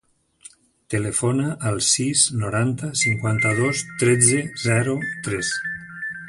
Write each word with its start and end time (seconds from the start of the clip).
Telefona 0.93 1.51
al 1.71 1.77
sis, 1.89 2.23
noranta, 2.45 2.89
cinquanta-dos, 3.03 3.83
tretze, 4.05 4.41
zero, 4.65 4.97
tres. 5.29 5.55